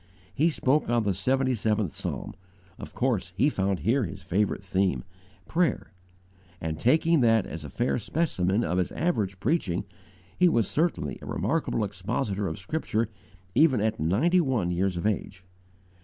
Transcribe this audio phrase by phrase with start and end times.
[0.33, 2.33] He spoke on the 77th Psalm;
[2.79, 5.03] of course he found here his favourite theme
[5.47, 5.91] prayer;
[6.59, 9.85] and, taking that as a fair specimen of his average preaching,
[10.39, 13.09] he was certainly a remarkable expositor of Scripture
[13.53, 15.45] even at ninety one years of age.